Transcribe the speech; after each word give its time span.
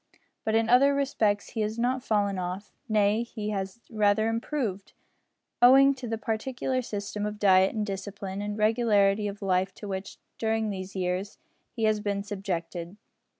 But 0.43 0.55
in 0.55 0.67
other 0.67 0.95
respects 0.95 1.51
he 1.51 1.61
has 1.61 1.77
not 1.77 2.01
fallen 2.01 2.39
off 2.39 2.73
nay 2.89 3.21
he 3.21 3.51
has 3.51 3.79
rather 3.87 4.29
improved, 4.29 4.93
owing 5.61 5.93
to 5.93 6.07
the 6.07 6.17
peculiar 6.17 6.81
system 6.81 7.23
of 7.23 7.37
diet 7.37 7.75
and 7.75 7.85
discipline 7.85 8.41
and 8.41 8.57
regularity 8.57 9.27
of 9.27 9.43
life 9.43 9.75
to 9.75 9.87
which, 9.87 10.17
during 10.39 10.71
these 10.71 10.95
years, 10.95 11.37
he 11.75 11.83
has 11.83 11.99
been 11.99 12.23
subjected. 12.23 12.97